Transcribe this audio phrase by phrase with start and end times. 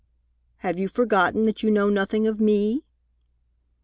[0.57, 2.83] "Have you forgotten that you know nothing of me?"